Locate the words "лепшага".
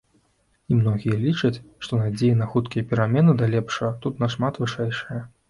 3.55-3.93